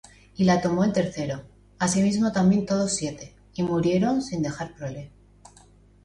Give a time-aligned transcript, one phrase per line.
[0.35, 1.43] Y la tomó el tercero:
[1.77, 5.11] asimismo también todos siete: y muerieron sin dejar prole.